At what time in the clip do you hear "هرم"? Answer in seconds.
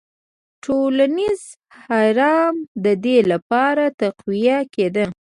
1.83-2.55